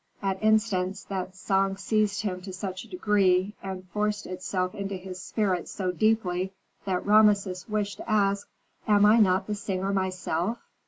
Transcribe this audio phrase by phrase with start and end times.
[0.23, 5.21] At instants that song seized him to such a degree, and forced itself into his
[5.21, 6.53] spirit so deeply,
[6.85, 8.49] that Rameses wished to ask:
[8.87, 10.57] "Am I not the singer myself?